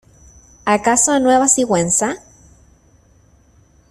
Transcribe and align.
¿acaso 0.65 1.11
a 1.11 1.19
Nueva 1.19 1.47
Sigüenza? 1.47 2.15